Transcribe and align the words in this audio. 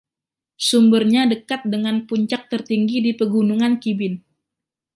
Sumbernya 0.67 1.21
dekat 1.31 1.61
dengan 1.73 1.95
puncak 2.09 2.41
tertinggi 2.51 2.97
di 3.05 3.11
Pegunungan 3.19 3.73
Cibin. 3.81 4.15